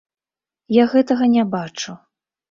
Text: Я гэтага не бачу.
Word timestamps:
Я 0.75 0.85
гэтага 0.93 1.27
не 1.33 1.43
бачу. 1.51 1.91